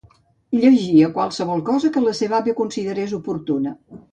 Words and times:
Llegia 0.61 1.09
qualsevol 1.17 1.61
cosa 1.69 1.91
que 1.99 2.05
la 2.07 2.17
seva 2.23 2.39
àvia 2.41 2.59
considerés 2.63 3.17
oportuna. 3.23 3.79